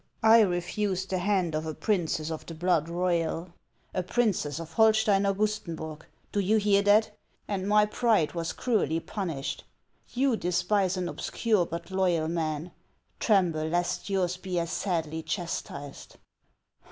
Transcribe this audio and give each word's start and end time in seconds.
I 0.23 0.39
refused 0.41 1.11
the 1.11 1.19
hand 1.19 1.53
of 1.53 1.67
a 1.67 1.75
princess 1.75 2.31
of 2.31 2.43
the 2.47 2.55
blood 2.55 2.89
royal, 2.89 3.53
a 3.93 4.01
princess 4.01 4.59
of 4.59 4.73
Holstein 4.73 5.27
Augustenburg,— 5.27 6.07
do 6.31 6.39
you 6.39 6.57
hear 6.57 6.81
that?— 6.81 7.11
and 7.47 7.67
my 7.69 7.85
pride 7.85 8.31
was 8.33 8.51
cruelly 8.51 8.99
punished. 8.99 9.63
You 10.09 10.37
despise 10.37 10.97
an 10.97 11.07
obscure 11.07 11.67
but 11.67 11.91
loyal 11.91 12.27
man; 12.29 12.71
tremble 13.19 13.67
lest 13.67 14.09
yours 14.09 14.37
be 14.37 14.57
as 14.57 14.71
sadly 14.71 15.21
chastised." 15.21 16.15